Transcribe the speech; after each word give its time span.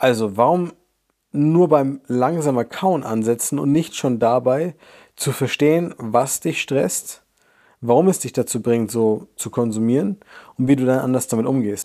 Also, 0.00 0.36
warum 0.36 0.74
nur 1.32 1.68
beim 1.68 2.00
langsamer 2.06 2.64
Kauen 2.64 3.02
ansetzen 3.02 3.58
und 3.58 3.72
nicht 3.72 3.96
schon 3.96 4.20
dabei 4.20 4.76
zu 5.16 5.32
verstehen, 5.32 5.92
was 5.98 6.38
dich 6.38 6.62
stresst, 6.62 7.24
warum 7.80 8.06
es 8.06 8.20
dich 8.20 8.32
dazu 8.32 8.62
bringt, 8.62 8.92
so 8.92 9.26
zu 9.34 9.50
konsumieren 9.50 10.18
und 10.56 10.68
wie 10.68 10.76
du 10.76 10.86
dann 10.86 11.00
anders 11.00 11.26
damit 11.26 11.46
umgehst. 11.46 11.84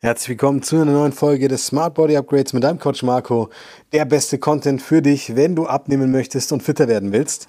Herzlich 0.00 0.28
willkommen 0.30 0.62
zu 0.62 0.76
einer 0.76 0.92
neuen 0.92 1.12
Folge 1.12 1.48
des 1.48 1.66
Smart 1.66 1.94
Body 1.94 2.16
Upgrades 2.16 2.54
mit 2.54 2.64
deinem 2.64 2.78
Coach 2.78 3.02
Marco. 3.02 3.50
Der 3.92 4.06
beste 4.06 4.38
Content 4.38 4.80
für 4.80 5.02
dich, 5.02 5.36
wenn 5.36 5.54
du 5.54 5.66
abnehmen 5.66 6.10
möchtest 6.12 6.50
und 6.52 6.62
fitter 6.62 6.88
werden 6.88 7.12
willst. 7.12 7.46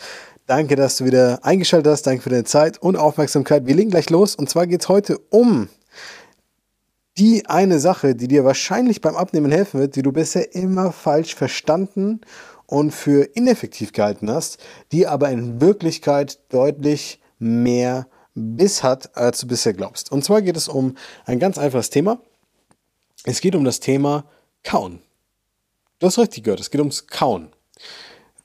Danke, 0.48 0.78
dass 0.78 0.96
du 0.96 1.04
wieder 1.04 1.44
eingeschaltet 1.44 1.92
hast. 1.92 2.04
Danke 2.04 2.24
für 2.24 2.30
deine 2.30 2.46
Zeit 2.46 2.82
und 2.82 2.96
Aufmerksamkeit. 2.96 3.66
Wir 3.66 3.76
legen 3.76 3.90
gleich 3.90 4.10
los. 4.10 4.34
Und 4.34 4.50
zwar 4.50 4.66
geht 4.66 4.82
es 4.82 4.88
heute 4.88 5.20
um 5.30 5.68
die 7.18 7.46
eine 7.48 7.80
Sache, 7.82 8.16
die 8.16 8.30
dir 8.30 8.46
wahrscheinlich 8.46 9.02
beim 9.02 9.18
Abnehmen 9.18 9.52
helfen 9.52 9.82
wird, 9.82 9.98
die 9.98 10.04
du 10.04 10.14
bisher 10.14 10.56
immer 10.56 10.94
falsch 10.94 11.36
verstanden 11.36 12.22
und 12.66 12.92
für 12.92 13.24
ineffektiv 13.36 13.92
gehalten 13.92 14.32
hast, 14.32 14.58
die 14.94 15.06
aber 15.06 15.30
in 15.32 15.60
Wirklichkeit 15.60 16.40
deutlich 16.48 17.20
mehr 17.40 18.08
Biss 18.34 18.84
hat, 18.84 19.18
als 19.18 19.42
du 19.42 19.48
bisher 19.48 19.74
glaubst. 19.74 20.14
Und 20.14 20.24
zwar 20.24 20.42
geht 20.42 20.56
es 20.56 20.70
um 20.70 20.96
ein 21.26 21.40
ganz 21.40 21.58
einfaches 21.58 21.90
Thema. 21.90 22.22
Es 23.26 23.42
geht 23.42 23.56
um 23.56 23.66
das 23.66 23.82
Thema 23.82 24.24
Kauen. 24.64 25.02
Du 26.00 26.08
hast 26.08 26.18
richtig 26.18 26.46
gehört, 26.46 26.62
es 26.62 26.72
geht 26.72 26.80
ums 26.80 27.08
Kauen. 27.08 27.50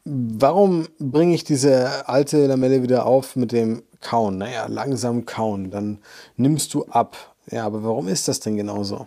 Warum 0.04 0.88
bringe 0.98 1.34
ich 1.34 1.44
diese 1.44 2.08
alte 2.08 2.46
Lamelle 2.46 2.82
wieder 2.82 3.06
auf 3.06 3.36
mit 3.36 3.52
dem 3.52 3.84
Kauen? 4.00 4.38
Naja, 4.38 4.66
langsam 4.66 5.26
kauen, 5.26 5.70
dann 5.70 5.98
nimmst 6.36 6.74
du 6.74 6.86
ab. 6.86 7.36
Ja, 7.50 7.64
aber 7.66 7.84
warum 7.84 8.08
ist 8.08 8.26
das 8.26 8.40
denn 8.40 8.56
genauso? 8.56 9.06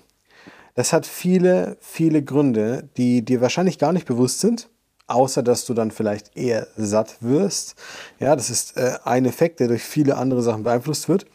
Das 0.74 0.94
hat 0.94 1.06
viele, 1.06 1.78
viele 1.82 2.24
Gründe, 2.24 2.90
die 2.96 3.24
dir 3.24 3.42
wahrscheinlich 3.42 3.78
gar 3.78 3.92
nicht 3.92 4.08
bewusst 4.08 4.40
sind, 4.40 4.70
außer 5.08 5.44
dass 5.44 5.66
du 5.66 5.74
dann 5.74 5.92
vielleicht 5.92 6.36
eher 6.38 6.68
satt 6.78 7.18
wirst. 7.22 7.76
Ja, 8.20 8.36
das 8.36 8.50
ist 8.50 8.78
äh, 8.78 8.98
ein 9.04 9.26
Effekt, 9.26 9.60
der 9.60 9.68
durch 9.68 9.84
viele 9.84 10.16
andere 10.16 10.42
Sachen 10.42 10.64
beeinflusst 10.64 11.10
wird. 11.10 11.26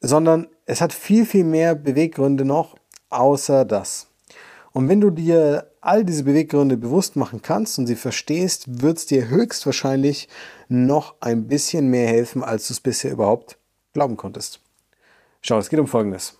Sondern 0.00 0.48
es 0.64 0.80
hat 0.80 0.92
viel, 0.94 1.26
viel 1.26 1.44
mehr 1.44 1.74
Beweggründe 1.74 2.44
noch, 2.44 2.76
außer 3.10 3.64
das. 3.64 4.07
Und 4.72 4.88
wenn 4.88 5.00
du 5.00 5.10
dir 5.10 5.70
all 5.80 6.04
diese 6.04 6.24
Beweggründe 6.24 6.76
bewusst 6.76 7.16
machen 7.16 7.42
kannst 7.42 7.78
und 7.78 7.86
sie 7.86 7.96
verstehst, 7.96 8.82
wird 8.82 8.98
es 8.98 9.06
dir 9.06 9.28
höchstwahrscheinlich 9.28 10.28
noch 10.68 11.14
ein 11.20 11.48
bisschen 11.48 11.88
mehr 11.88 12.08
helfen, 12.08 12.44
als 12.44 12.68
du 12.68 12.74
es 12.74 12.80
bisher 12.80 13.12
überhaupt 13.12 13.58
glauben 13.92 14.16
konntest. 14.16 14.60
Schau, 15.40 15.58
es 15.58 15.70
geht 15.70 15.80
um 15.80 15.86
Folgendes. 15.86 16.36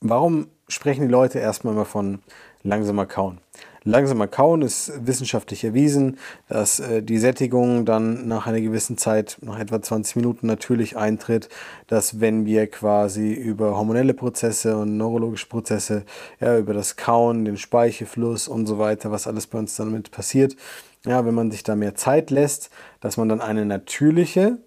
Warum 0.00 0.48
sprechen 0.68 1.02
die 1.02 1.12
Leute 1.12 1.38
erstmal 1.38 1.74
mal 1.74 1.84
von 1.84 2.20
langsamer 2.62 3.06
Kauen? 3.06 3.38
Langsamer 3.84 4.28
Kauen 4.28 4.62
ist 4.62 4.92
wissenschaftlich 5.06 5.64
erwiesen, 5.64 6.18
dass 6.48 6.80
äh, 6.80 7.02
die 7.02 7.18
Sättigung 7.18 7.84
dann 7.84 8.28
nach 8.28 8.46
einer 8.46 8.60
gewissen 8.60 8.96
Zeit, 8.96 9.38
nach 9.40 9.58
etwa 9.58 9.82
20 9.82 10.16
Minuten 10.16 10.46
natürlich 10.46 10.96
eintritt, 10.96 11.48
dass 11.88 12.20
wenn 12.20 12.46
wir 12.46 12.68
quasi 12.68 13.32
über 13.32 13.76
hormonelle 13.76 14.14
Prozesse 14.14 14.76
und 14.76 14.96
neurologische 14.96 15.48
Prozesse, 15.48 16.04
ja, 16.40 16.58
über 16.58 16.74
das 16.74 16.96
Kauen, 16.96 17.44
den 17.44 17.56
Speichelfluss 17.56 18.46
und 18.46 18.66
so 18.66 18.78
weiter, 18.78 19.10
was 19.10 19.26
alles 19.26 19.46
bei 19.46 19.58
uns 19.58 19.74
damit 19.76 20.10
passiert, 20.10 20.56
ja, 21.04 21.26
wenn 21.26 21.34
man 21.34 21.50
sich 21.50 21.64
da 21.64 21.74
mehr 21.74 21.96
Zeit 21.96 22.30
lässt, 22.30 22.70
dass 23.00 23.16
man 23.16 23.28
dann 23.28 23.40
eine 23.40 23.66
natürliche 23.66 24.58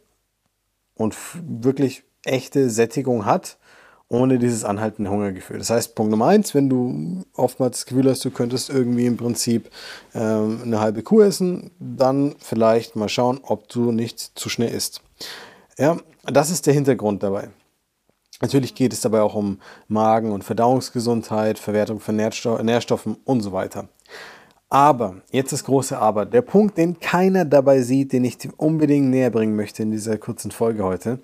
und 0.95 1.15
wirklich 1.41 2.03
echte 2.25 2.69
Sättigung 2.69 3.25
hat 3.25 3.57
ohne 4.07 4.37
dieses 4.37 4.63
anhaltende 4.63 5.09
Hungergefühl. 5.09 5.57
Das 5.57 5.69
heißt, 5.69 5.95
Punkt 5.95 6.11
Nummer 6.11 6.27
eins, 6.27 6.53
wenn 6.53 6.69
du 6.69 7.23
oftmals 7.35 7.77
das 7.77 7.85
Gefühl 7.85 8.09
hast, 8.09 8.23
du 8.23 8.31
könntest 8.31 8.69
irgendwie 8.69 9.07
im 9.07 9.17
Prinzip 9.17 9.69
ähm, 10.13 10.61
eine 10.63 10.79
halbe 10.79 11.01
Kuh 11.01 11.21
essen, 11.21 11.71
dann 11.79 12.35
vielleicht 12.39 12.95
mal 12.95 13.09
schauen, 13.09 13.39
ob 13.41 13.67
du 13.69 13.91
nicht 13.91 14.19
zu 14.19 14.49
schnell 14.49 14.69
isst. 14.69 15.01
Ja, 15.77 15.97
das 16.23 16.51
ist 16.51 16.67
der 16.67 16.73
Hintergrund 16.73 17.23
dabei. 17.23 17.49
Natürlich 18.41 18.75
geht 18.75 18.93
es 18.93 19.01
dabei 19.01 19.21
auch 19.21 19.33
um 19.33 19.59
Magen- 19.87 20.31
und 20.31 20.43
Verdauungsgesundheit, 20.43 21.57
Verwertung 21.57 21.99
von 21.99 22.15
Nährsto 22.15 22.61
Nährstoffen 22.61 23.17
und 23.23 23.41
so 23.41 23.51
weiter. 23.53 23.87
Aber, 24.69 25.21
jetzt 25.31 25.53
das 25.53 25.63
große 25.63 25.97
Aber, 25.97 26.25
der 26.25 26.41
Punkt, 26.41 26.77
den 26.77 26.99
keiner 26.99 27.45
dabei 27.45 27.81
sieht, 27.81 28.11
den 28.11 28.25
ich 28.25 28.37
unbedingt 28.57 29.09
näher 29.09 29.29
bringen 29.29 29.55
möchte 29.55 29.83
in 29.83 29.91
dieser 29.91 30.17
kurzen 30.17 30.51
Folge 30.51 30.83
heute, 30.83 31.19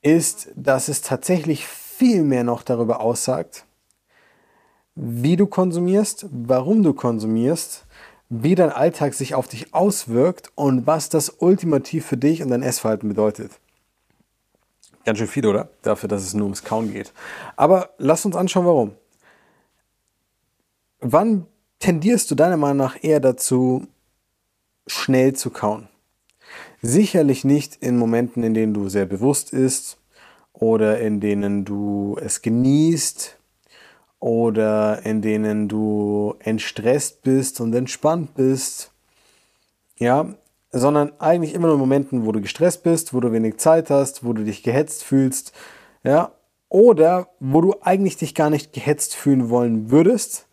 ist, 0.00 0.48
dass 0.56 0.88
es 0.88 1.02
tatsächlich 1.02 1.66
viel 2.02 2.24
mehr 2.24 2.42
noch 2.42 2.64
darüber 2.64 2.98
aussagt, 2.98 3.64
wie 4.96 5.36
du 5.36 5.46
konsumierst, 5.46 6.26
warum 6.32 6.82
du 6.82 6.94
konsumierst, 6.94 7.84
wie 8.28 8.56
dein 8.56 8.70
Alltag 8.70 9.14
sich 9.14 9.36
auf 9.36 9.46
dich 9.46 9.72
auswirkt 9.72 10.50
und 10.56 10.84
was 10.84 11.10
das 11.10 11.30
ultimativ 11.38 12.04
für 12.04 12.16
dich 12.16 12.42
und 12.42 12.50
dein 12.50 12.64
Essverhalten 12.64 13.08
bedeutet. 13.08 13.52
Ganz 15.04 15.18
schön 15.18 15.28
viel, 15.28 15.46
oder? 15.46 15.68
Dafür, 15.82 16.08
dass 16.08 16.24
es 16.24 16.34
nur 16.34 16.46
ums 16.46 16.64
Kauen 16.64 16.92
geht. 16.92 17.12
Aber 17.54 17.90
lass 17.98 18.26
uns 18.26 18.34
anschauen, 18.34 18.66
warum. 18.66 18.90
Wann 20.98 21.46
tendierst 21.78 22.28
du 22.32 22.34
deiner 22.34 22.56
Meinung 22.56 22.78
nach 22.78 22.96
eher 23.00 23.20
dazu, 23.20 23.86
schnell 24.88 25.34
zu 25.34 25.50
kauen? 25.50 25.86
Sicherlich 26.80 27.44
nicht 27.44 27.76
in 27.76 27.96
Momenten, 27.96 28.42
in 28.42 28.54
denen 28.54 28.74
du 28.74 28.88
sehr 28.88 29.06
bewusst 29.06 29.52
isst, 29.52 29.98
oder 30.62 31.00
in 31.00 31.18
denen 31.18 31.64
du 31.64 32.16
es 32.20 32.40
genießt 32.40 33.36
oder 34.20 35.04
in 35.04 35.20
denen 35.20 35.66
du 35.66 36.36
entstresst 36.38 37.22
bist 37.22 37.60
und 37.60 37.74
entspannt 37.74 38.34
bist. 38.36 38.92
Ja, 39.98 40.36
sondern 40.70 41.14
eigentlich 41.18 41.54
immer 41.54 41.66
nur 41.66 41.74
in 41.74 41.80
Momenten, 41.80 42.26
wo 42.26 42.30
du 42.30 42.40
gestresst 42.40 42.84
bist, 42.84 43.12
wo 43.12 43.18
du 43.18 43.32
wenig 43.32 43.56
Zeit 43.56 43.90
hast, 43.90 44.24
wo 44.24 44.32
du 44.34 44.44
dich 44.44 44.62
gehetzt 44.62 45.02
fühlst, 45.02 45.52
ja, 46.04 46.30
oder 46.68 47.26
wo 47.40 47.60
du 47.60 47.74
eigentlich 47.82 48.16
dich 48.16 48.32
gar 48.32 48.48
nicht 48.48 48.72
gehetzt 48.72 49.16
fühlen 49.16 49.50
wollen 49.50 49.90
würdest, 49.90 50.46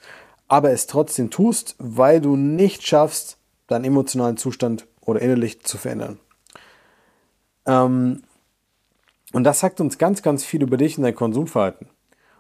aber 0.47 0.71
es 0.71 0.87
trotzdem 0.87 1.29
tust, 1.29 1.75
weil 1.77 2.19
du 2.19 2.35
nicht 2.35 2.81
schaffst, 2.81 3.37
deinen 3.67 3.85
emotionalen 3.85 4.37
Zustand 4.37 4.87
oder 5.01 5.21
innerlich 5.21 5.61
zu 5.61 5.77
verändern. 5.77 6.19
Ähm, 7.67 8.23
und 9.33 9.43
das 9.43 9.59
sagt 9.59 9.79
uns 9.79 9.97
ganz, 9.97 10.21
ganz 10.21 10.43
viel 10.43 10.63
über 10.63 10.77
dich 10.77 10.97
und 10.97 11.03
dein 11.03 11.15
Konsumverhalten. 11.15 11.87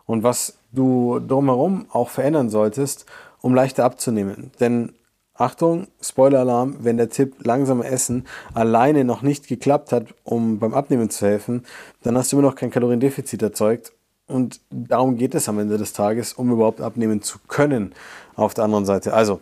Und 0.05 0.23
was 0.23 0.57
du 0.71 1.19
drumherum 1.19 1.85
auch 1.91 2.09
verändern 2.09 2.49
solltest, 2.49 3.05
um 3.41 3.53
leichter 3.53 3.85
abzunehmen. 3.85 4.51
Denn 4.59 4.93
Achtung, 5.35 5.87
Spoiler-Alarm, 6.01 6.77
wenn 6.81 6.97
der 6.97 7.09
Tipp 7.09 7.45
langsamer 7.45 7.85
essen 7.85 8.27
alleine 8.53 9.05
noch 9.05 9.21
nicht 9.21 9.47
geklappt 9.47 9.93
hat, 9.93 10.07
um 10.23 10.59
beim 10.59 10.73
Abnehmen 10.73 11.09
zu 11.09 11.25
helfen, 11.25 11.63
dann 12.03 12.17
hast 12.17 12.31
du 12.31 12.37
immer 12.37 12.49
noch 12.49 12.55
kein 12.55 12.71
Kaloriendefizit 12.71 13.41
erzeugt. 13.41 13.93
Und 14.27 14.59
darum 14.69 15.15
geht 15.15 15.33
es 15.35 15.47
am 15.47 15.57
Ende 15.57 15.77
des 15.77 15.93
Tages, 15.93 16.33
um 16.33 16.51
überhaupt 16.51 16.81
abnehmen 16.81 17.21
zu 17.21 17.39
können 17.47 17.93
auf 18.35 18.53
der 18.53 18.65
anderen 18.65 18.85
Seite. 18.85 19.13
Also, 19.13 19.39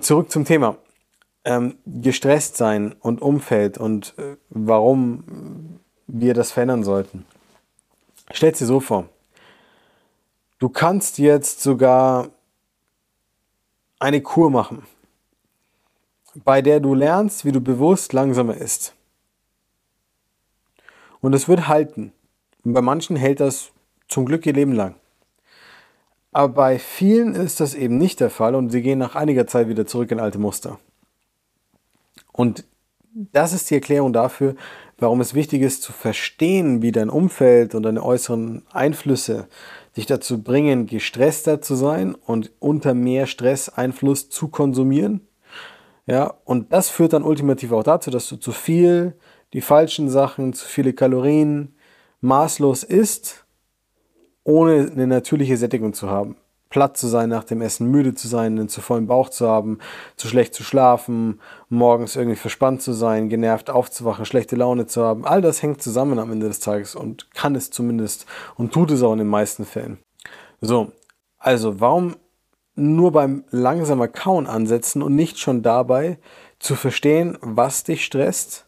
zurück 0.00 0.30
zum 0.30 0.44
Thema. 0.44 0.76
Ähm, 1.46 1.76
gestresst 1.86 2.56
sein 2.56 2.94
und 3.00 3.20
Umfeld 3.20 3.76
und 3.76 4.14
äh, 4.16 4.36
warum 4.48 5.24
wir 6.20 6.34
das 6.34 6.52
verändern 6.52 6.84
sollten. 6.84 7.26
Stell 8.30 8.52
dir 8.52 8.66
so 8.66 8.80
vor, 8.80 9.08
du 10.58 10.68
kannst 10.68 11.18
jetzt 11.18 11.60
sogar 11.60 12.30
eine 13.98 14.22
Kur 14.22 14.50
machen, 14.50 14.86
bei 16.34 16.62
der 16.62 16.80
du 16.80 16.94
lernst, 16.94 17.44
wie 17.44 17.52
du 17.52 17.60
bewusst 17.60 18.12
langsamer 18.12 18.56
isst. 18.56 18.94
Und 21.20 21.32
es 21.32 21.48
wird 21.48 21.68
halten. 21.68 22.12
Und 22.64 22.74
bei 22.74 22.82
manchen 22.82 23.16
hält 23.16 23.40
das 23.40 23.70
zum 24.08 24.26
Glück 24.26 24.46
ihr 24.46 24.52
Leben 24.52 24.72
lang. 24.72 24.94
Aber 26.32 26.52
bei 26.52 26.78
vielen 26.78 27.34
ist 27.34 27.60
das 27.60 27.74
eben 27.74 27.98
nicht 27.98 28.20
der 28.20 28.30
Fall 28.30 28.54
und 28.54 28.70
sie 28.70 28.82
gehen 28.82 28.98
nach 28.98 29.14
einiger 29.14 29.46
Zeit 29.46 29.68
wieder 29.68 29.86
zurück 29.86 30.10
in 30.10 30.20
alte 30.20 30.38
Muster. 30.38 30.78
Und 32.32 32.64
das 33.14 33.52
ist 33.52 33.70
die 33.70 33.74
Erklärung 33.74 34.12
dafür, 34.12 34.56
warum 34.98 35.20
es 35.20 35.34
wichtig 35.34 35.62
ist 35.62 35.82
zu 35.82 35.92
verstehen, 35.92 36.82
wie 36.82 36.92
dein 36.92 37.10
Umfeld 37.10 37.74
und 37.74 37.82
deine 37.82 38.02
äußeren 38.02 38.62
Einflüsse 38.72 39.48
dich 39.96 40.06
dazu 40.06 40.42
bringen, 40.42 40.86
gestresster 40.86 41.60
zu 41.60 41.74
sein 41.74 42.14
und 42.14 42.52
unter 42.58 42.94
mehr 42.94 43.26
Stresseinfluss 43.26 44.28
zu 44.28 44.48
konsumieren. 44.48 45.26
Ja, 46.06 46.34
und 46.44 46.72
das 46.72 46.90
führt 46.90 47.12
dann 47.12 47.22
ultimativ 47.22 47.72
auch 47.72 47.82
dazu, 47.82 48.10
dass 48.10 48.28
du 48.28 48.36
zu 48.36 48.52
viel, 48.52 49.14
die 49.52 49.60
falschen 49.60 50.08
Sachen, 50.10 50.52
zu 50.52 50.66
viele 50.66 50.92
Kalorien, 50.92 51.76
maßlos 52.20 52.82
isst, 52.82 53.46
ohne 54.42 54.90
eine 54.90 55.06
natürliche 55.06 55.56
Sättigung 55.56 55.94
zu 55.94 56.10
haben. 56.10 56.36
Platt 56.74 56.96
zu 56.96 57.06
sein 57.06 57.28
nach 57.28 57.44
dem 57.44 57.62
Essen, 57.62 57.88
müde 57.88 58.14
zu 58.14 58.26
sein, 58.26 58.58
einen 58.58 58.68
zu 58.68 58.80
vollen 58.80 59.06
Bauch 59.06 59.28
zu 59.28 59.48
haben, 59.48 59.78
zu 60.16 60.26
schlecht 60.26 60.54
zu 60.54 60.64
schlafen, 60.64 61.40
morgens 61.68 62.16
irgendwie 62.16 62.36
verspannt 62.36 62.82
zu 62.82 62.92
sein, 62.92 63.28
genervt 63.28 63.70
aufzuwachen, 63.70 64.24
schlechte 64.24 64.56
Laune 64.56 64.88
zu 64.88 65.04
haben. 65.04 65.24
All 65.24 65.40
das 65.40 65.62
hängt 65.62 65.80
zusammen 65.80 66.18
am 66.18 66.32
Ende 66.32 66.48
des 66.48 66.58
Tages 66.58 66.96
und 66.96 67.32
kann 67.32 67.54
es 67.54 67.70
zumindest 67.70 68.26
und 68.56 68.72
tut 68.72 68.90
es 68.90 69.04
auch 69.04 69.12
in 69.12 69.20
den 69.20 69.28
meisten 69.28 69.64
Fällen. 69.64 69.98
So, 70.60 70.90
also 71.38 71.80
warum 71.80 72.16
nur 72.74 73.12
beim 73.12 73.44
langsamer 73.50 74.08
Kauen 74.08 74.48
ansetzen 74.48 75.00
und 75.00 75.14
nicht 75.14 75.38
schon 75.38 75.62
dabei 75.62 76.18
zu 76.58 76.74
verstehen, 76.74 77.38
was 77.40 77.84
dich 77.84 78.04
stresst, 78.04 78.63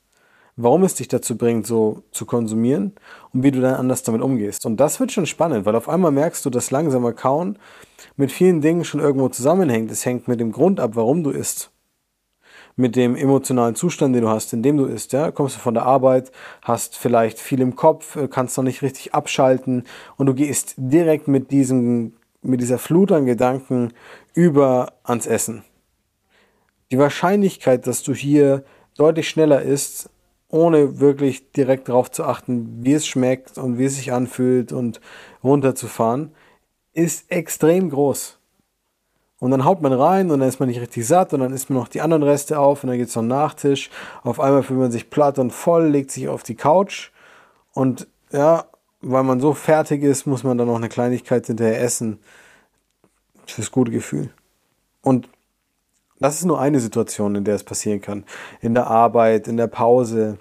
warum 0.56 0.82
es 0.84 0.94
dich 0.94 1.08
dazu 1.08 1.36
bringt, 1.36 1.66
so 1.66 2.02
zu 2.12 2.24
konsumieren 2.24 2.92
und 3.32 3.42
wie 3.42 3.50
du 3.50 3.60
dann 3.60 3.74
anders 3.74 4.02
damit 4.02 4.22
umgehst. 4.22 4.64
Und 4.66 4.78
das 4.78 4.98
wird 5.00 5.12
schon 5.12 5.26
spannend, 5.26 5.66
weil 5.66 5.76
auf 5.76 5.88
einmal 5.88 6.10
merkst 6.10 6.44
du, 6.44 6.50
dass 6.50 6.70
langsamer 6.70 7.12
Kauen 7.12 7.58
mit 8.16 8.32
vielen 8.32 8.62
Dingen 8.62 8.84
schon 8.84 9.00
irgendwo 9.00 9.28
zusammenhängt. 9.28 9.90
Es 9.90 10.06
hängt 10.06 10.28
mit 10.28 10.40
dem 10.40 10.52
Grund 10.52 10.80
ab, 10.80 10.92
warum 10.94 11.22
du 11.22 11.30
isst. 11.30 11.70
Mit 12.74 12.96
dem 12.96 13.16
emotionalen 13.16 13.74
Zustand, 13.74 14.14
den 14.14 14.22
du 14.22 14.28
hast, 14.28 14.52
in 14.52 14.62
dem 14.62 14.76
du 14.76 14.86
isst. 14.86 15.12
Ja? 15.12 15.30
Kommst 15.30 15.56
du 15.56 15.60
von 15.60 15.74
der 15.74 15.84
Arbeit, 15.84 16.32
hast 16.62 16.96
vielleicht 16.96 17.38
viel 17.38 17.60
im 17.60 17.76
Kopf, 17.76 18.18
kannst 18.30 18.56
noch 18.56 18.64
nicht 18.64 18.82
richtig 18.82 19.14
abschalten 19.14 19.84
und 20.16 20.26
du 20.26 20.34
gehst 20.34 20.74
direkt 20.76 21.28
mit 21.28 21.50
diesem 21.50 22.14
mit 22.46 22.60
dieser 22.60 22.78
Flut 22.78 23.12
an 23.12 23.26
Gedanken 23.26 23.92
über 24.34 24.92
ans 25.02 25.26
Essen. 25.26 25.64
Die 26.90 26.98
Wahrscheinlichkeit, 26.98 27.86
dass 27.86 28.02
du 28.02 28.14
hier 28.14 28.64
deutlich 28.96 29.28
schneller 29.28 29.62
isst, 29.62 30.10
ohne 30.48 31.00
wirklich 31.00 31.50
direkt 31.52 31.88
darauf 31.88 32.10
zu 32.10 32.24
achten, 32.24 32.84
wie 32.84 32.94
es 32.94 33.06
schmeckt 33.06 33.58
und 33.58 33.78
wie 33.78 33.84
es 33.86 33.96
sich 33.96 34.12
anfühlt 34.12 34.72
und 34.72 35.00
runterzufahren, 35.42 36.32
ist 36.92 37.30
extrem 37.30 37.90
groß. 37.90 38.38
Und 39.38 39.50
dann 39.50 39.64
haut 39.64 39.82
man 39.82 39.92
rein 39.92 40.30
und 40.30 40.40
dann 40.40 40.48
ist 40.48 40.60
man 40.60 40.68
nicht 40.68 40.80
richtig 40.80 41.06
satt 41.06 41.34
und 41.34 41.40
dann 41.40 41.52
isst 41.52 41.68
man 41.68 41.78
noch 41.78 41.88
die 41.88 42.00
anderen 42.00 42.22
Reste 42.22 42.58
auf 42.58 42.82
und 42.82 42.88
dann 42.88 42.96
gibt 42.96 43.10
es 43.10 43.16
noch 43.16 43.22
einen 43.22 43.28
Nachtisch. 43.28 43.90
Auf 44.22 44.40
einmal 44.40 44.62
fühlt 44.62 44.80
man 44.80 44.90
sich 44.90 45.10
platt 45.10 45.38
und 45.38 45.50
voll, 45.50 45.88
legt 45.88 46.10
sich 46.10 46.28
auf 46.28 46.42
die 46.42 46.54
Couch 46.54 47.10
und 47.74 48.06
ja, 48.32 48.64
weil 49.02 49.22
man 49.22 49.40
so 49.40 49.52
fertig 49.52 50.02
ist, 50.02 50.26
muss 50.26 50.42
man 50.42 50.56
dann 50.56 50.68
noch 50.68 50.76
eine 50.76 50.88
Kleinigkeit 50.88 51.46
hinterher 51.46 51.80
essen. 51.80 52.18
Fürs 53.46 53.70
gute 53.70 53.92
Gefühl. 53.92 54.30
Und 55.02 55.28
das 56.18 56.36
ist 56.36 56.44
nur 56.44 56.60
eine 56.60 56.80
Situation, 56.80 57.34
in 57.34 57.44
der 57.44 57.56
es 57.56 57.64
passieren 57.64 58.00
kann. 58.00 58.24
In 58.60 58.74
der 58.74 58.86
Arbeit, 58.86 59.48
in 59.48 59.56
der 59.56 59.66
Pause, 59.66 60.38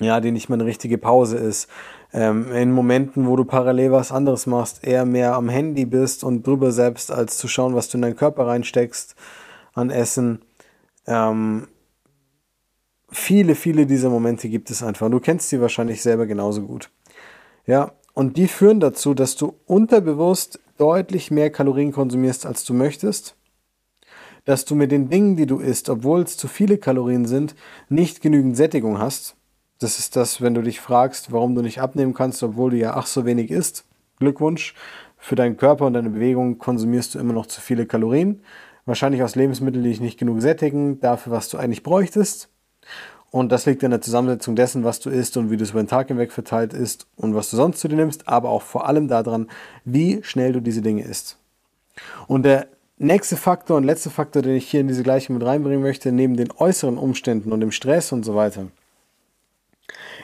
ja, 0.00 0.20
die 0.20 0.32
nicht 0.32 0.48
mal 0.48 0.56
eine 0.56 0.64
richtige 0.64 0.98
Pause 0.98 1.36
ist. 1.36 1.68
Ähm, 2.12 2.52
in 2.52 2.72
Momenten, 2.72 3.26
wo 3.26 3.36
du 3.36 3.44
parallel 3.44 3.92
was 3.92 4.12
anderes 4.12 4.46
machst, 4.46 4.84
eher 4.84 5.04
mehr 5.04 5.34
am 5.34 5.48
Handy 5.48 5.86
bist 5.86 6.24
und 6.24 6.46
drüber 6.46 6.72
selbst, 6.72 7.10
als 7.10 7.38
zu 7.38 7.48
schauen, 7.48 7.74
was 7.74 7.88
du 7.88 7.98
in 7.98 8.02
deinen 8.02 8.16
Körper 8.16 8.46
reinsteckst 8.46 9.14
an 9.72 9.90
Essen. 9.90 10.42
Ähm, 11.06 11.68
viele, 13.10 13.54
viele 13.54 13.86
dieser 13.86 14.10
Momente 14.10 14.48
gibt 14.48 14.70
es 14.70 14.82
einfach. 14.82 15.08
Du 15.10 15.20
kennst 15.20 15.48
sie 15.48 15.60
wahrscheinlich 15.60 16.02
selber 16.02 16.26
genauso 16.26 16.62
gut. 16.62 16.90
Ja, 17.66 17.92
und 18.14 18.36
die 18.36 18.48
führen 18.48 18.80
dazu, 18.80 19.14
dass 19.14 19.36
du 19.36 19.54
unterbewusst 19.66 20.60
deutlich 20.76 21.30
mehr 21.30 21.50
Kalorien 21.50 21.92
konsumierst, 21.92 22.44
als 22.44 22.64
du 22.64 22.74
möchtest. 22.74 23.36
Dass 24.44 24.64
du 24.64 24.74
mit 24.74 24.90
den 24.90 25.08
Dingen, 25.08 25.36
die 25.36 25.46
du 25.46 25.58
isst, 25.58 25.88
obwohl 25.88 26.22
es 26.22 26.36
zu 26.36 26.48
viele 26.48 26.78
Kalorien 26.78 27.26
sind, 27.26 27.54
nicht 27.88 28.20
genügend 28.20 28.56
Sättigung 28.56 28.98
hast. 28.98 29.36
Das 29.78 29.98
ist 29.98 30.16
das, 30.16 30.40
wenn 30.40 30.54
du 30.54 30.62
dich 30.62 30.80
fragst, 30.80 31.32
warum 31.32 31.54
du 31.54 31.62
nicht 31.62 31.80
abnehmen 31.80 32.14
kannst, 32.14 32.42
obwohl 32.42 32.70
du 32.70 32.76
ja 32.76 32.94
ach 32.94 33.06
so 33.06 33.24
wenig 33.24 33.50
isst. 33.50 33.84
Glückwunsch. 34.18 34.74
Für 35.18 35.36
deinen 35.36 35.56
Körper 35.56 35.86
und 35.86 35.92
deine 35.92 36.10
Bewegung 36.10 36.58
konsumierst 36.58 37.14
du 37.14 37.20
immer 37.20 37.32
noch 37.32 37.46
zu 37.46 37.60
viele 37.60 37.86
Kalorien. 37.86 38.42
Wahrscheinlich 38.86 39.22
aus 39.22 39.36
Lebensmitteln, 39.36 39.84
die 39.84 39.90
dich 39.90 40.00
nicht 40.00 40.18
genug 40.18 40.40
sättigen, 40.42 40.98
dafür, 41.00 41.32
was 41.32 41.48
du 41.48 41.58
eigentlich 41.58 41.84
bräuchtest. 41.84 42.48
Und 43.30 43.50
das 43.50 43.64
liegt 43.64 43.82
in 43.82 43.90
der 43.90 44.00
Zusammensetzung 44.00 44.56
dessen, 44.56 44.84
was 44.84 45.00
du 45.00 45.08
isst 45.08 45.36
und 45.36 45.50
wie 45.50 45.56
du 45.56 45.64
es 45.64 45.70
über 45.70 45.82
den 45.82 45.88
Tag 45.88 46.08
hinweg 46.08 46.32
verteilt 46.32 46.74
isst 46.74 47.06
und 47.16 47.34
was 47.34 47.50
du 47.50 47.56
sonst 47.56 47.80
zu 47.80 47.88
dir 47.88 47.96
nimmst, 47.96 48.28
aber 48.28 48.50
auch 48.50 48.62
vor 48.62 48.86
allem 48.86 49.08
daran, 49.08 49.48
wie 49.84 50.22
schnell 50.22 50.52
du 50.52 50.60
diese 50.60 50.82
Dinge 50.82 51.04
isst. 51.04 51.38
Und 52.26 52.42
der 52.42 52.66
nächste 52.98 53.36
Faktor 53.36 53.76
und 53.76 53.84
letzte 53.84 54.10
Faktor, 54.10 54.42
den 54.42 54.56
ich 54.56 54.70
hier 54.70 54.80
in 54.80 54.88
diese 54.88 55.02
Gleichung 55.02 55.36
mit 55.36 55.46
reinbringen 55.46 55.82
möchte, 55.82 56.12
neben 56.12 56.36
den 56.36 56.50
äußeren 56.50 56.98
Umständen 56.98 57.52
und 57.52 57.60
dem 57.60 57.72
Stress 57.72 58.12
und 58.12 58.24
so 58.24 58.34
weiter, 58.34 58.68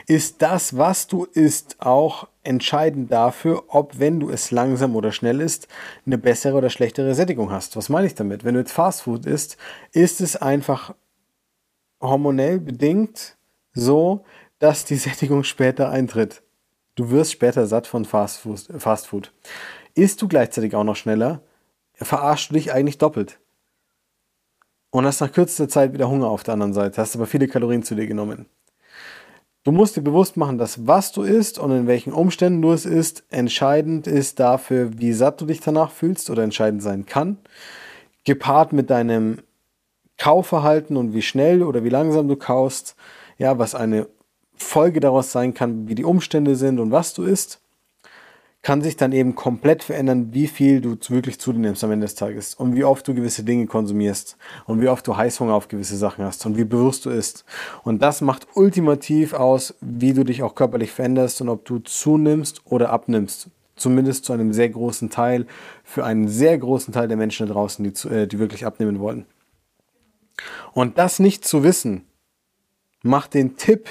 ist 0.07 0.41
das, 0.41 0.77
was 0.77 1.07
du 1.07 1.25
isst, 1.25 1.75
auch 1.79 2.27
entscheidend 2.43 3.11
dafür, 3.11 3.63
ob, 3.67 3.99
wenn 3.99 4.19
du 4.19 4.29
es 4.29 4.49
langsam 4.49 4.95
oder 4.95 5.11
schnell 5.11 5.41
isst, 5.41 5.67
eine 6.05 6.17
bessere 6.17 6.57
oder 6.57 6.69
schlechtere 6.69 7.13
Sättigung 7.13 7.51
hast. 7.51 7.75
Was 7.75 7.89
meine 7.89 8.07
ich 8.07 8.15
damit? 8.15 8.43
Wenn 8.43 8.55
du 8.55 8.61
jetzt 8.61 8.71
Fastfood 8.71 9.25
isst, 9.25 9.57
ist 9.91 10.21
es 10.21 10.35
einfach 10.35 10.95
hormonell 12.01 12.59
bedingt 12.59 13.37
so, 13.73 14.23
dass 14.57 14.85
die 14.85 14.95
Sättigung 14.97 15.43
später 15.43 15.89
eintritt. 15.89 16.41
Du 16.95 17.11
wirst 17.11 17.31
später 17.31 17.65
satt 17.67 17.87
von 17.87 18.03
Fast 18.03 18.39
Food. 18.39 18.67
Fast. 18.77 19.09
Isst 19.95 20.21
du 20.21 20.27
gleichzeitig 20.27 20.75
auch 20.75 20.83
noch 20.83 20.95
schneller, 20.95 21.41
verarschst 22.05 22.49
du 22.49 22.53
dich 22.55 22.73
eigentlich 22.73 22.97
doppelt. 22.97 23.39
Und 24.91 25.05
hast 25.05 25.21
nach 25.21 25.31
kürzester 25.31 25.69
Zeit 25.69 25.93
wieder 25.93 26.09
Hunger 26.09 26.27
auf 26.27 26.43
der 26.43 26.55
anderen 26.55 26.73
Seite, 26.73 26.99
hast 26.99 27.15
aber 27.15 27.27
viele 27.27 27.47
Kalorien 27.47 27.83
zu 27.83 27.95
dir 27.95 28.07
genommen. 28.07 28.47
Du 29.63 29.71
musst 29.71 29.97
dir 29.97 30.01
bewusst 30.01 30.37
machen, 30.37 30.57
dass 30.57 30.87
was 30.87 31.11
du 31.11 31.21
isst 31.21 31.59
und 31.59 31.71
in 31.71 31.85
welchen 31.85 32.13
Umständen 32.13 32.61
du 32.61 32.71
es 32.71 32.85
isst, 32.85 33.23
entscheidend 33.29 34.07
ist 34.07 34.39
dafür, 34.39 34.97
wie 34.97 35.13
satt 35.13 35.41
du 35.41 35.45
dich 35.45 35.59
danach 35.59 35.91
fühlst 35.91 36.29
oder 36.29 36.43
entscheidend 36.43 36.81
sein 36.81 37.05
kann. 37.05 37.37
Gepaart 38.23 38.73
mit 38.73 38.89
deinem 38.89 39.39
Kaufverhalten 40.17 40.97
und 40.97 41.13
wie 41.13 41.21
schnell 41.21 41.61
oder 41.61 41.83
wie 41.83 41.89
langsam 41.89 42.27
du 42.27 42.35
kaust, 42.35 42.95
ja, 43.37 43.59
was 43.59 43.75
eine 43.75 44.07
Folge 44.55 44.99
daraus 45.01 45.31
sein 45.31 45.53
kann, 45.53 45.87
wie 45.87 45.95
die 45.95 46.05
Umstände 46.05 46.55
sind 46.55 46.79
und 46.79 46.91
was 46.91 47.13
du 47.13 47.23
isst, 47.23 47.61
kann 48.61 48.81
sich 48.81 48.97
dann 48.97 49.13
eben 49.13 49.35
komplett 49.35 49.83
verändern, 49.83 50.33
wie 50.33 50.47
viel 50.47 50.81
du 50.81 50.97
wirklich 51.07 51.39
zu 51.39 51.53
dir 51.53 51.59
nimmst 51.59 51.83
am 51.83 51.91
Ende 51.91 52.05
des 52.05 52.15
Tages 52.15 52.55
und 52.55 52.75
wie 52.75 52.83
oft 52.83 53.07
du 53.07 53.13
gewisse 53.13 53.43
Dinge 53.43 53.67
konsumierst 53.67 54.37
und 54.65 54.81
wie 54.81 54.89
oft 54.89 55.07
du 55.07 55.15
Heißhunger 55.15 55.53
auf 55.53 55.69
gewisse 55.69 55.95
Sachen 55.95 56.25
hast 56.25 56.45
und 56.45 56.57
wie 56.57 56.65
bewusst 56.65 57.05
du 57.05 57.09
isst. 57.09 57.45
Und 57.83 58.01
das 58.01 58.19
macht 58.19 58.47
ultimativ 58.55 59.33
aus, 59.33 59.75
wie 59.79 60.13
du 60.13 60.25
dich 60.25 60.43
auch 60.43 60.55
körperlich 60.55 60.91
veränderst 60.91 61.39
und 61.41 61.47
ob 61.49 61.63
du 61.63 61.79
zunimmst 61.79 62.61
oder 62.65 62.89
abnimmst. 62.89 63.47
Zumindest 63.77 64.25
zu 64.25 64.33
einem 64.33 64.51
sehr 64.51 64.67
großen 64.67 65.09
Teil, 65.09 65.47
für 65.85 66.03
einen 66.03 66.27
sehr 66.27 66.57
großen 66.57 66.93
Teil 66.93 67.07
der 67.07 67.15
Menschen 67.15 67.47
da 67.47 67.53
draußen, 67.53 67.81
die, 67.83 68.09
äh, 68.09 68.27
die 68.27 68.39
wirklich 68.39 68.65
abnehmen 68.65 68.99
wollen. 68.99 69.25
Und 70.73 70.97
das 70.97 71.19
nicht 71.19 71.45
zu 71.45 71.63
wissen, 71.63 72.05
macht 73.03 73.33
den 73.33 73.55
Tipp, 73.55 73.87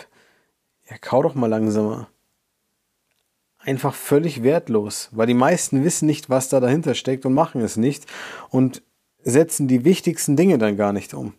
ja, 0.91 0.97
kau 1.01 1.23
doch 1.23 1.35
mal 1.35 1.47
langsamer, 1.47 2.09
einfach 3.59 3.95
völlig 3.95 4.43
wertlos, 4.43 5.09
weil 5.13 5.27
die 5.27 5.35
meisten 5.35 5.85
wissen 5.85 6.07
nicht, 6.07 6.31
was 6.31 6.49
da 6.49 6.61
dahinter 6.61 6.95
steckt 6.95 7.27
und 7.27 7.35
machen 7.35 7.61
es 7.61 7.77
nicht 7.77 8.07
und 8.51 8.83
setzen 9.23 9.69
die 9.69 9.85
wichtigsten 9.85 10.37
Dinge 10.37 10.59
dann 10.59 10.77
gar 10.77 10.93
nicht 10.93 11.15
um. 11.15 11.35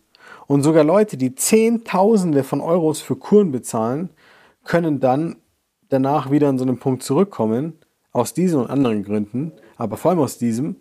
Und 0.46 0.62
sogar 0.62 0.84
Leute, 0.84 1.16
die 1.16 1.34
Zehntausende 1.34 2.44
von 2.44 2.60
Euros 2.60 3.00
für 3.00 3.16
Kuren 3.16 3.52
bezahlen, 3.52 4.10
können 4.64 5.00
dann 5.00 5.36
danach 5.88 6.30
wieder 6.30 6.48
an 6.48 6.58
so 6.58 6.64
einen 6.64 6.78
Punkt 6.78 7.02
zurückkommen, 7.02 7.78
aus 8.12 8.34
diesen 8.34 8.60
und 8.60 8.70
anderen 8.70 9.04
Gründen, 9.04 9.52
aber 9.76 9.96
vor 9.96 10.10
allem 10.10 10.20
aus 10.20 10.38
diesem, 10.38 10.76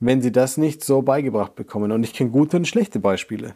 wenn 0.00 0.22
sie 0.22 0.32
das 0.32 0.56
nicht 0.56 0.82
so 0.82 1.02
beigebracht 1.02 1.54
bekommen. 1.54 1.92
Und 1.92 2.02
ich 2.04 2.14
kenne 2.14 2.30
gute 2.30 2.56
und 2.56 2.66
schlechte 2.66 2.98
Beispiele. 2.98 3.54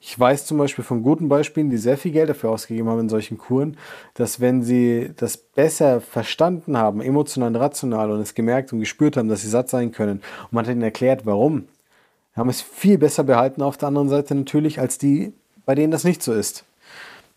Ich 0.00 0.18
weiß 0.18 0.44
zum 0.44 0.58
Beispiel 0.58 0.84
von 0.84 1.02
guten 1.02 1.28
Beispielen, 1.28 1.70
die 1.70 1.78
sehr 1.78 1.96
viel 1.96 2.12
Geld 2.12 2.28
dafür 2.28 2.50
ausgegeben 2.50 2.88
haben 2.88 3.00
in 3.00 3.08
solchen 3.08 3.38
Kuren, 3.38 3.78
dass 4.14 4.38
wenn 4.38 4.62
sie 4.62 5.10
das 5.16 5.38
besser 5.38 6.02
verstanden 6.02 6.76
haben, 6.76 7.00
emotional 7.00 7.48
und 7.48 7.56
rational 7.56 8.10
und 8.10 8.20
es 8.20 8.34
gemerkt 8.34 8.72
und 8.72 8.80
gespürt 8.80 9.16
haben, 9.16 9.28
dass 9.28 9.40
sie 9.40 9.48
satt 9.48 9.70
sein 9.70 9.90
können 9.90 10.20
und 10.44 10.52
man 10.52 10.66
hat 10.66 10.72
ihnen 10.72 10.82
erklärt, 10.82 11.24
warum, 11.24 11.64
haben 12.34 12.50
es 12.50 12.60
viel 12.60 12.98
besser 12.98 13.24
behalten 13.24 13.62
auf 13.62 13.78
der 13.78 13.88
anderen 13.88 14.10
Seite 14.10 14.34
natürlich, 14.34 14.78
als 14.78 14.98
die, 14.98 15.32
bei 15.64 15.74
denen 15.74 15.90
das 15.90 16.04
nicht 16.04 16.22
so 16.22 16.34
ist. 16.34 16.64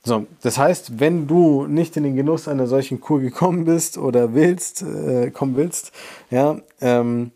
So, 0.04 0.28
das 0.42 0.58
heißt, 0.58 1.00
wenn 1.00 1.28
du 1.28 1.66
nicht 1.66 1.98
in 1.98 2.04
den 2.04 2.16
Genuss 2.16 2.48
einer 2.48 2.68
solchen 2.68 3.02
Kur 3.02 3.20
gekommen 3.20 3.66
bist 3.66 3.98
oder 3.98 4.34
willst, 4.34 4.82
äh, 4.82 5.30
kommen 5.32 5.58
willst, 5.58 5.92
ja, 6.30 6.60
ähm, 6.80 7.32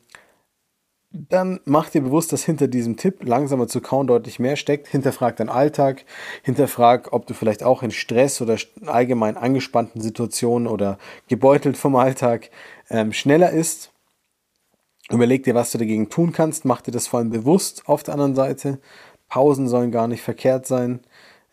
dann 1.13 1.59
mach 1.65 1.89
dir 1.89 2.01
bewusst, 2.01 2.33
dass 2.33 2.43
hinter 2.43 2.67
diesem 2.67 2.97
Tipp, 2.97 3.23
langsamer 3.23 3.67
zu 3.67 3.81
kauen, 3.81 4.07
deutlich 4.07 4.39
mehr 4.39 4.55
steckt. 4.55 4.87
Hinterfrag 4.87 5.37
deinen 5.37 5.49
Alltag, 5.49 6.05
hinterfrag, 6.41 7.13
ob 7.13 7.27
du 7.27 7.35
vielleicht 7.35 7.61
auch 7.61 7.83
in 7.83 7.91
Stress 7.91 8.41
oder 8.41 8.57
allgemein 8.87 9.37
angespannten 9.37 10.01
Situationen 10.01 10.67
oder 10.67 10.97
gebeutelt 11.27 11.77
vom 11.77 11.95
Alltag 11.95 12.49
ähm, 12.89 13.13
schneller 13.13 13.51
ist. 13.51 13.91
Überleg 15.11 15.43
dir, 15.43 15.53
was 15.53 15.71
du 15.71 15.77
dagegen 15.77 16.09
tun 16.09 16.31
kannst. 16.31 16.65
Mach 16.65 16.81
dir 16.81 16.91
das 16.91 17.07
vor 17.07 17.19
allem 17.19 17.29
bewusst 17.29 17.83
auf 17.85 18.01
der 18.01 18.15
anderen 18.15 18.33
Seite. 18.33 18.79
Pausen 19.29 19.67
sollen 19.67 19.91
gar 19.91 20.07
nicht 20.07 20.23
verkehrt 20.23 20.65
sein. 20.65 21.01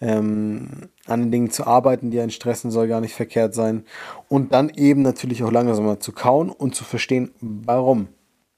Ähm, 0.01 0.89
an 1.05 1.21
den 1.21 1.31
Dingen 1.31 1.51
zu 1.51 1.67
arbeiten, 1.67 2.11
die 2.11 2.21
einen 2.21 2.31
stressen, 2.31 2.71
soll 2.71 2.89
gar 2.89 3.03
nicht 3.03 3.15
verkehrt 3.15 3.53
sein. 3.53 3.85
Und 4.29 4.55
dann 4.55 4.71
eben 4.71 5.03
natürlich 5.03 5.43
auch 5.43 5.53
langsamer 5.53 6.01
zu 6.01 6.13
kauen 6.13 6.49
und 6.49 6.75
zu 6.75 6.85
verstehen, 6.85 7.33
warum 7.43 8.09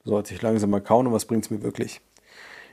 Du 0.05 0.11
sollst 0.11 0.31
dich 0.31 0.43
langsam 0.43 0.71
mal 0.71 0.81
kauen 0.81 1.07
und 1.07 1.13
was 1.13 1.27
bringt 1.27 1.45
es 1.45 1.51
mir 1.51 1.63
wirklich? 1.63 2.01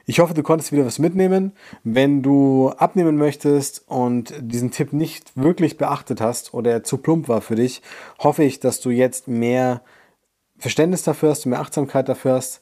Ich 0.06 0.20
hoffe, 0.20 0.34
du 0.34 0.42
konntest 0.42 0.72
wieder 0.72 0.86
was 0.86 0.98
mitnehmen. 0.98 1.52
Wenn 1.84 2.24
du 2.24 2.70
abnehmen 2.70 3.18
möchtest 3.18 3.88
und 3.88 4.34
diesen 4.40 4.72
Tipp 4.72 4.92
nicht 4.92 5.32
wirklich 5.36 5.78
beachtet 5.78 6.22
hast 6.22 6.56
oder 6.56 6.72
er 6.72 6.84
zu 6.84 6.98
plump 6.98 7.28
war 7.28 7.42
für 7.42 7.56
dich, 7.56 7.84
hoffe 8.18 8.44
ich, 8.44 8.60
dass 8.60 8.82
du 8.82 8.90
jetzt 8.90 9.28
mehr 9.28 9.84
Verständnis 10.58 11.04
dafür 11.04 11.30
hast, 11.30 11.46
mehr 11.46 11.60
Achtsamkeit 11.60 12.10
dafür 12.10 12.34
hast. 12.34 12.62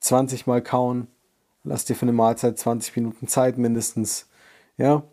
20 0.00 0.48
Mal 0.48 0.62
kauen, 0.62 1.06
lass 1.62 1.84
dir 1.84 1.94
für 1.94 2.02
eine 2.02 2.12
Mahlzeit 2.12 2.58
20 2.58 2.96
Minuten 2.96 3.28
Zeit 3.28 3.58
mindestens. 3.58 4.26
Ja, 4.76 5.04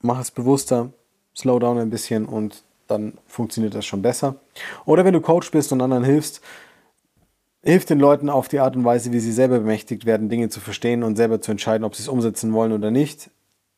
mach 0.00 0.20
es 0.20 0.30
bewusster, 0.30 0.92
slow 1.36 1.58
down 1.58 1.78
ein 1.78 1.90
bisschen 1.90 2.24
und 2.24 2.64
dann 2.86 3.18
funktioniert 3.26 3.74
das 3.74 3.84
schon 3.84 4.00
besser. 4.02 4.36
Oder 4.86 5.04
wenn 5.04 5.14
du 5.14 5.20
Coach 5.20 5.50
bist 5.50 5.72
und 5.72 5.82
anderen 5.82 6.04
hilfst, 6.04 6.40
hilf 7.64 7.84
den 7.84 7.98
Leuten 7.98 8.28
auf 8.28 8.48
die 8.48 8.60
Art 8.60 8.76
und 8.76 8.84
Weise, 8.84 9.12
wie 9.12 9.20
sie 9.20 9.32
selber 9.32 9.58
bemächtigt 9.58 10.06
werden, 10.06 10.28
Dinge 10.28 10.48
zu 10.48 10.60
verstehen 10.60 11.02
und 11.02 11.16
selber 11.16 11.40
zu 11.40 11.50
entscheiden, 11.50 11.84
ob 11.84 11.94
sie 11.94 12.02
es 12.02 12.08
umsetzen 12.08 12.52
wollen 12.52 12.72
oder 12.72 12.90
nicht. 12.90 13.30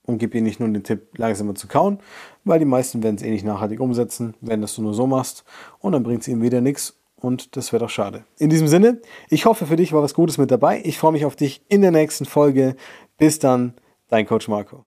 Und 0.05 0.19
gib 0.19 0.35
ihnen 0.35 0.45
nicht 0.45 0.61
nur 0.61 0.69
den 0.69 0.85
Tipp, 0.85 1.19
langsamer 1.19 1.57
zu 1.57 1.67
kauen, 1.67 1.99
weil 2.45 2.61
die 2.61 2.65
meisten 2.65 3.03
werden 3.03 3.17
es 3.17 3.23
eh 3.23 3.31
nicht 3.31 3.45
nachhaltig 3.45 3.81
umsetzen, 3.81 4.35
wenn 4.41 4.61
das 4.61 4.77
du 4.77 4.83
nur 4.83 4.95
so 4.95 5.07
machst. 5.07 5.45
Und 5.81 5.93
dann 5.93 6.05
bringt 6.05 6.23
es 6.23 6.29
ihnen 6.29 6.43
wieder 6.43 6.61
nichts 6.61 6.97
und 7.17 7.57
das 7.57 7.73
wäre 7.73 7.83
doch 7.85 7.91
schade. 7.91 8.25
In 8.39 8.51
diesem 8.51 8.69
Sinne, 8.69 9.01
ich 9.31 9.47
hoffe, 9.47 9.67
für 9.67 9.77
dich 9.77 9.93
war 9.93 10.03
was 10.03 10.15
Gutes 10.15 10.39
mit 10.39 10.51
dabei. 10.51 10.81
Ich 10.85 10.99
freue 10.99 11.13
mich 11.13 11.25
auf 11.25 11.35
dich 11.35 11.63
in 11.69 11.83
der 11.83 11.91
nächsten 11.91 12.25
Folge. 12.25 12.77
Bis 13.19 13.41
dann, 13.41 13.75
dein 14.09 14.27
Coach 14.27 14.47
Marco. 14.47 14.85